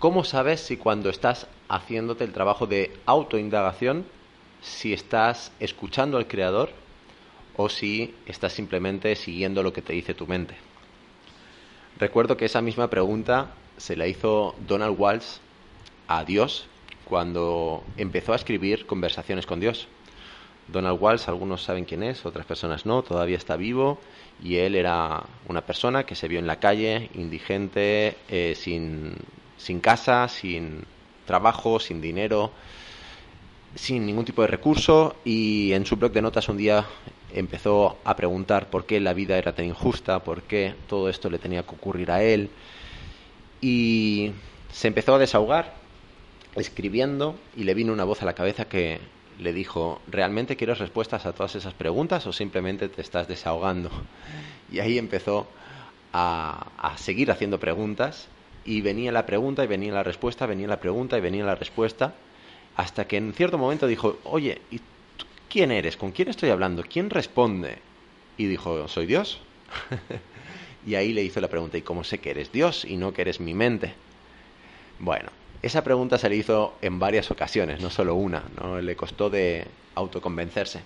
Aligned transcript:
¿Cómo 0.00 0.24
sabes 0.24 0.60
si 0.60 0.78
cuando 0.78 1.10
estás 1.10 1.46
haciéndote 1.68 2.24
el 2.24 2.32
trabajo 2.32 2.66
de 2.66 2.90
autoindagación, 3.04 4.06
si 4.62 4.94
estás 4.94 5.52
escuchando 5.60 6.16
al 6.16 6.26
creador 6.26 6.70
o 7.54 7.68
si 7.68 8.14
estás 8.24 8.54
simplemente 8.54 9.14
siguiendo 9.14 9.62
lo 9.62 9.74
que 9.74 9.82
te 9.82 9.92
dice 9.92 10.14
tu 10.14 10.26
mente? 10.26 10.54
Recuerdo 11.98 12.38
que 12.38 12.46
esa 12.46 12.62
misma 12.62 12.88
pregunta 12.88 13.50
se 13.76 13.94
la 13.94 14.06
hizo 14.06 14.54
Donald 14.66 14.98
Walsh 14.98 15.36
a 16.08 16.24
Dios 16.24 16.66
cuando 17.04 17.84
empezó 17.98 18.32
a 18.32 18.36
escribir 18.36 18.86
conversaciones 18.86 19.44
con 19.44 19.60
Dios. 19.60 19.86
Donald 20.68 20.98
Walsh, 20.98 21.28
algunos 21.28 21.62
saben 21.62 21.84
quién 21.84 22.04
es, 22.04 22.24
otras 22.24 22.46
personas 22.46 22.86
no, 22.86 23.02
todavía 23.02 23.36
está 23.36 23.56
vivo 23.56 23.98
y 24.42 24.56
él 24.56 24.76
era 24.76 25.24
una 25.46 25.60
persona 25.60 26.04
que 26.04 26.14
se 26.14 26.26
vio 26.26 26.38
en 26.38 26.46
la 26.46 26.58
calle, 26.58 27.10
indigente, 27.12 28.16
eh, 28.30 28.54
sin, 28.56 29.14
sin 29.60 29.80
casa, 29.80 30.26
sin 30.28 30.84
trabajo, 31.26 31.78
sin 31.78 32.00
dinero, 32.00 32.50
sin 33.74 34.06
ningún 34.06 34.24
tipo 34.24 34.42
de 34.42 34.48
recurso 34.48 35.16
y 35.24 35.72
en 35.72 35.86
su 35.86 35.96
blog 35.96 36.12
de 36.12 36.22
notas 36.22 36.48
un 36.48 36.56
día 36.56 36.86
empezó 37.32 37.98
a 38.04 38.16
preguntar 38.16 38.68
por 38.70 38.86
qué 38.86 38.98
la 39.00 39.12
vida 39.12 39.38
era 39.38 39.54
tan 39.54 39.66
injusta, 39.66 40.24
por 40.24 40.42
qué 40.42 40.74
todo 40.88 41.08
esto 41.08 41.30
le 41.30 41.38
tenía 41.38 41.62
que 41.62 41.74
ocurrir 41.74 42.10
a 42.10 42.22
él 42.22 42.50
y 43.60 44.32
se 44.72 44.88
empezó 44.88 45.14
a 45.14 45.18
desahogar 45.18 45.74
escribiendo 46.56 47.36
y 47.56 47.64
le 47.64 47.74
vino 47.74 47.92
una 47.92 48.04
voz 48.04 48.22
a 48.22 48.24
la 48.24 48.34
cabeza 48.34 48.64
que 48.64 48.98
le 49.38 49.52
dijo, 49.52 50.00
¿realmente 50.08 50.56
quieres 50.56 50.78
respuestas 50.78 51.26
a 51.26 51.32
todas 51.32 51.54
esas 51.54 51.74
preguntas 51.74 52.26
o 52.26 52.32
simplemente 52.32 52.88
te 52.88 53.00
estás 53.02 53.28
desahogando? 53.28 53.90
Y 54.72 54.80
ahí 54.80 54.98
empezó 54.98 55.46
a, 56.12 56.66
a 56.76 56.98
seguir 56.98 57.30
haciendo 57.30 57.60
preguntas 57.60 58.28
y 58.64 58.80
venía 58.80 59.12
la 59.12 59.26
pregunta 59.26 59.64
y 59.64 59.66
venía 59.66 59.92
la 59.92 60.02
respuesta, 60.02 60.46
venía 60.46 60.68
la 60.68 60.80
pregunta 60.80 61.16
y 61.16 61.20
venía 61.20 61.44
la 61.44 61.54
respuesta, 61.54 62.14
hasta 62.76 63.06
que 63.06 63.16
en 63.16 63.32
cierto 63.32 63.58
momento 63.58 63.86
dijo, 63.86 64.18
oye, 64.24 64.60
¿y 64.70 64.80
quién 65.48 65.70
eres? 65.70 65.96
¿Con 65.96 66.12
quién 66.12 66.28
estoy 66.28 66.50
hablando? 66.50 66.82
¿Quién 66.82 67.10
responde? 67.10 67.78
Y 68.36 68.46
dijo, 68.46 68.88
soy 68.88 69.06
Dios. 69.06 69.40
y 70.86 70.94
ahí 70.94 71.12
le 71.12 71.22
hizo 71.22 71.40
la 71.40 71.48
pregunta, 71.48 71.78
¿y 71.78 71.82
cómo 71.82 72.04
sé 72.04 72.18
que 72.18 72.30
eres 72.30 72.52
Dios 72.52 72.84
y 72.84 72.96
no 72.96 73.12
que 73.12 73.22
eres 73.22 73.40
mi 73.40 73.54
mente? 73.54 73.94
Bueno, 74.98 75.30
esa 75.62 75.84
pregunta 75.84 76.18
se 76.18 76.28
le 76.28 76.36
hizo 76.36 76.74
en 76.80 76.98
varias 76.98 77.30
ocasiones, 77.30 77.80
no 77.80 77.90
solo 77.90 78.14
una, 78.14 78.44
¿no? 78.60 78.80
le 78.80 78.96
costó 78.96 79.30
de 79.30 79.66
autoconvencerse. 79.94 80.80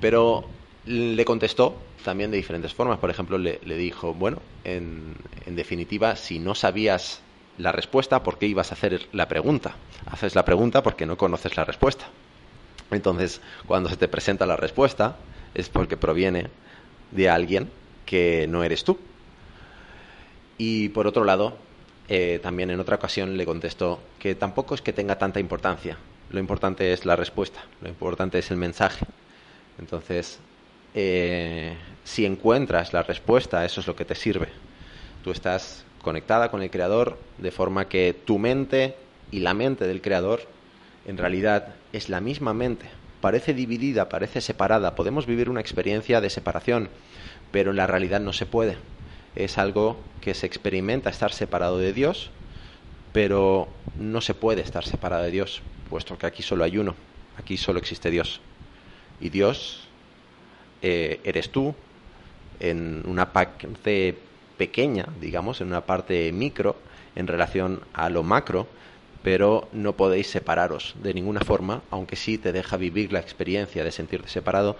Pero 0.00 0.44
le 0.86 1.24
contestó 1.24 1.76
también 2.04 2.30
de 2.30 2.36
diferentes 2.36 2.74
formas. 2.74 2.98
Por 2.98 3.10
ejemplo, 3.10 3.38
le, 3.38 3.58
dijo, 3.62 4.14
bueno, 4.14 4.40
en, 4.64 5.14
definitiva, 5.46 6.16
si 6.16 6.38
no 6.38 6.54
sabías 6.54 7.20
la 7.58 7.72
respuesta, 7.72 8.22
¿por 8.22 8.38
qué 8.38 8.46
ibas 8.46 8.70
a 8.70 8.74
hacer 8.74 9.08
la 9.12 9.28
pregunta? 9.28 9.76
Haces 10.06 10.34
la 10.34 10.44
pregunta 10.44 10.82
porque 10.82 11.06
no 11.06 11.16
conoces 11.16 11.56
la 11.56 11.64
respuesta. 11.64 12.06
Entonces, 12.90 13.40
cuando 13.66 13.88
se 13.88 13.96
te 13.96 14.08
presenta 14.08 14.46
la 14.46 14.56
respuesta, 14.56 15.16
es 15.54 15.68
porque 15.68 15.96
proviene 15.96 16.48
de 17.10 17.28
alguien 17.28 17.70
que 18.06 18.46
no 18.48 18.64
eres 18.64 18.84
tú. 18.84 18.98
Y 20.58 20.88
por 20.90 21.06
otro 21.06 21.24
lado, 21.24 21.56
eh, 22.08 22.40
también 22.42 22.70
en 22.70 22.80
otra 22.80 22.96
ocasión 22.96 23.36
le 23.36 23.46
contestó 23.46 24.00
que 24.18 24.34
tampoco 24.34 24.74
es 24.74 24.82
que 24.82 24.92
tenga 24.92 25.18
tanta 25.18 25.40
importancia. 25.40 25.96
Lo 26.30 26.40
importante 26.40 26.92
es 26.92 27.04
la 27.04 27.16
respuesta, 27.16 27.64
lo 27.80 27.88
importante 27.88 28.38
es 28.38 28.50
el 28.50 28.56
mensaje. 28.56 29.06
Entonces, 29.78 30.40
eh, 30.94 31.74
si 32.04 32.26
encuentras 32.26 32.92
la 32.92 33.02
respuesta, 33.02 33.64
eso 33.64 33.80
es 33.80 33.86
lo 33.86 33.96
que 33.96 34.04
te 34.04 34.14
sirve. 34.14 34.48
Tú 35.22 35.30
estás 35.30 35.84
conectada 36.02 36.50
con 36.50 36.62
el 36.62 36.70
Creador 36.70 37.18
de 37.38 37.50
forma 37.50 37.88
que 37.88 38.14
tu 38.24 38.38
mente 38.38 38.96
y 39.30 39.40
la 39.40 39.54
mente 39.54 39.86
del 39.86 40.00
Creador 40.00 40.40
en 41.06 41.18
realidad 41.18 41.74
es 41.92 42.08
la 42.08 42.20
misma 42.20 42.54
mente. 42.54 42.86
Parece 43.20 43.54
dividida, 43.54 44.08
parece 44.08 44.40
separada. 44.40 44.94
Podemos 44.94 45.26
vivir 45.26 45.50
una 45.50 45.60
experiencia 45.60 46.20
de 46.20 46.30
separación, 46.30 46.88
pero 47.52 47.70
en 47.70 47.76
la 47.76 47.86
realidad 47.86 48.20
no 48.20 48.32
se 48.32 48.46
puede. 48.46 48.76
Es 49.36 49.58
algo 49.58 49.98
que 50.20 50.34
se 50.34 50.46
experimenta 50.46 51.10
estar 51.10 51.32
separado 51.32 51.78
de 51.78 51.92
Dios, 51.92 52.30
pero 53.12 53.68
no 53.98 54.20
se 54.20 54.34
puede 54.34 54.62
estar 54.62 54.84
separado 54.84 55.24
de 55.24 55.30
Dios, 55.30 55.62
puesto 55.88 56.16
que 56.16 56.26
aquí 56.26 56.42
solo 56.42 56.64
hay 56.64 56.78
uno, 56.78 56.94
aquí 57.36 57.56
solo 57.56 57.78
existe 57.78 58.10
Dios. 58.10 58.40
Y 59.20 59.28
Dios 59.28 59.89
eh, 60.82 61.20
eres 61.24 61.50
tú 61.50 61.74
en 62.58 63.02
una 63.06 63.32
parte 63.32 64.16
pequeña, 64.56 65.06
digamos, 65.20 65.60
en 65.60 65.68
una 65.68 65.80
parte 65.80 66.32
micro 66.32 66.76
en 67.16 67.26
relación 67.26 67.80
a 67.92 68.10
lo 68.10 68.22
macro, 68.22 68.66
pero 69.22 69.68
no 69.72 69.94
podéis 69.94 70.28
separaros 70.28 70.94
de 71.02 71.14
ninguna 71.14 71.40
forma, 71.40 71.82
aunque 71.90 72.16
sí 72.16 72.38
te 72.38 72.52
deja 72.52 72.76
vivir 72.76 73.12
la 73.12 73.20
experiencia 73.20 73.84
de 73.84 73.92
sentirte 73.92 74.28
separado 74.28 74.76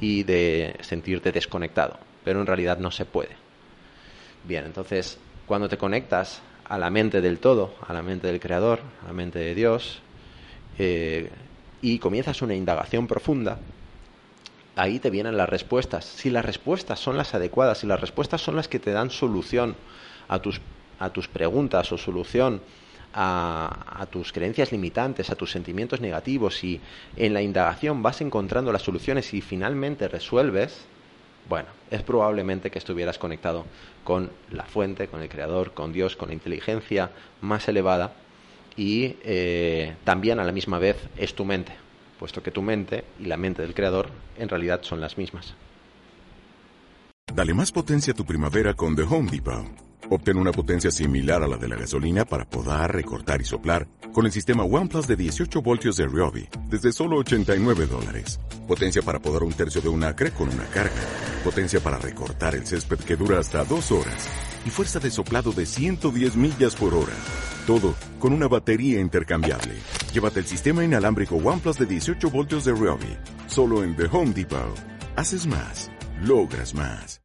y 0.00 0.22
de 0.22 0.76
sentirte 0.80 1.32
desconectado, 1.32 1.98
pero 2.24 2.40
en 2.40 2.46
realidad 2.46 2.78
no 2.78 2.90
se 2.90 3.04
puede. 3.04 3.36
Bien, 4.44 4.64
entonces, 4.64 5.18
cuando 5.46 5.68
te 5.68 5.78
conectas 5.78 6.42
a 6.64 6.78
la 6.78 6.90
mente 6.90 7.20
del 7.20 7.38
todo, 7.38 7.74
a 7.86 7.92
la 7.92 8.02
mente 8.02 8.26
del 8.26 8.40
Creador, 8.40 8.80
a 9.02 9.08
la 9.08 9.12
mente 9.12 9.38
de 9.38 9.54
Dios, 9.54 10.00
eh, 10.78 11.30
y 11.82 11.98
comienzas 11.98 12.40
una 12.42 12.54
indagación 12.54 13.06
profunda, 13.06 13.58
ahí 14.76 14.98
te 14.98 15.10
vienen 15.10 15.36
las 15.36 15.48
respuestas. 15.48 16.04
Si 16.04 16.30
las 16.30 16.44
respuestas 16.44 16.98
son 16.98 17.16
las 17.16 17.34
adecuadas, 17.34 17.78
si 17.78 17.86
las 17.86 18.00
respuestas 18.00 18.40
son 18.40 18.56
las 18.56 18.68
que 18.68 18.78
te 18.78 18.92
dan 18.92 19.10
solución 19.10 19.76
a 20.28 20.38
tus, 20.40 20.60
a 20.98 21.10
tus 21.10 21.28
preguntas 21.28 21.92
o 21.92 21.98
solución 21.98 22.60
a, 23.12 24.00
a, 24.00 24.06
tus 24.06 24.32
creencias 24.32 24.72
limitantes, 24.72 25.30
a 25.30 25.36
tus 25.36 25.52
sentimientos 25.52 26.00
negativos 26.00 26.64
y 26.64 26.80
en 27.16 27.32
la 27.32 27.42
indagación 27.42 28.02
vas 28.02 28.20
encontrando 28.20 28.72
las 28.72 28.82
soluciones 28.82 29.32
y 29.34 29.40
finalmente 29.40 30.08
resuelves, 30.08 30.86
bueno, 31.48 31.68
es 31.90 32.02
probablemente 32.02 32.70
que 32.70 32.78
estuvieras 32.78 33.18
conectado 33.18 33.66
con 34.02 34.30
la 34.50 34.64
fuente, 34.64 35.06
con 35.06 35.22
el 35.22 35.28
creador, 35.28 35.72
con 35.74 35.92
Dios, 35.92 36.16
con 36.16 36.28
la 36.28 36.34
inteligencia 36.34 37.10
más 37.40 37.68
elevada 37.68 38.14
y 38.76 39.16
eh, 39.22 39.94
también 40.02 40.40
a 40.40 40.44
la 40.44 40.50
misma 40.50 40.80
vez 40.80 40.96
es 41.16 41.34
tu 41.34 41.44
mente 41.44 41.84
puesto 42.18 42.42
que 42.42 42.50
tu 42.50 42.62
mente 42.62 43.04
y 43.20 43.26
la 43.26 43.36
mente 43.36 43.62
del 43.62 43.74
creador 43.74 44.08
en 44.36 44.48
realidad 44.48 44.80
son 44.82 45.00
las 45.00 45.18
mismas. 45.18 45.54
Dale 47.32 47.54
más 47.54 47.72
potencia 47.72 48.12
a 48.12 48.16
tu 48.16 48.24
primavera 48.24 48.74
con 48.74 48.94
The 48.94 49.02
Home 49.02 49.30
Depot. 49.30 49.66
Obtén 50.10 50.36
una 50.36 50.52
potencia 50.52 50.90
similar 50.90 51.42
a 51.42 51.48
la 51.48 51.56
de 51.56 51.66
la 51.66 51.76
gasolina 51.76 52.24
para 52.24 52.44
podar, 52.44 52.92
recortar 52.92 53.40
y 53.40 53.44
soplar 53.44 53.86
con 54.12 54.26
el 54.26 54.32
sistema 54.32 54.62
OnePlus 54.62 55.06
de 55.06 55.16
18 55.16 55.62
voltios 55.62 55.96
de 55.96 56.06
Ryobi 56.06 56.48
desde 56.68 56.92
solo 56.92 57.16
89 57.18 57.86
dólares. 57.86 58.38
Potencia 58.68 59.02
para 59.02 59.18
podar 59.18 59.42
un 59.42 59.52
tercio 59.52 59.80
de 59.80 59.88
un 59.88 60.04
acre 60.04 60.30
con 60.30 60.48
una 60.48 60.64
carga. 60.66 60.94
Potencia 61.42 61.80
para 61.80 61.98
recortar 61.98 62.54
el 62.54 62.66
césped 62.66 62.98
que 62.98 63.16
dura 63.16 63.38
hasta 63.38 63.64
dos 63.64 63.90
horas. 63.90 64.28
Y 64.64 64.70
fuerza 64.70 65.00
de 65.00 65.10
soplado 65.10 65.52
de 65.52 65.66
110 65.66 66.36
millas 66.36 66.76
por 66.76 66.94
hora. 66.94 67.14
Todo 67.66 67.94
con 68.18 68.32
una 68.32 68.46
batería 68.46 69.00
intercambiable. 69.00 70.03
Llévate 70.14 70.38
el 70.38 70.46
sistema 70.46 70.84
inalámbrico 70.84 71.34
OnePlus 71.34 71.76
de 71.76 71.86
18 71.86 72.30
voltios 72.30 72.64
de 72.66 72.72
Ryobi. 72.72 73.16
Solo 73.48 73.82
en 73.82 73.96
The 73.96 74.04
Home 74.12 74.30
Depot. 74.30 74.78
Haces 75.16 75.44
más. 75.44 75.90
Logras 76.22 76.72
más. 76.72 77.20